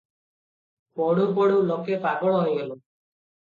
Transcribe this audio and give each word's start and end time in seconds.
ପଢ଼ୁ 1.01 1.27
ପଢ଼ୁ 1.37 1.61
ଲୋକେ 1.73 2.01
ପାଗଳ 2.09 2.43
ହୋଇଗଲେ। 2.47 2.75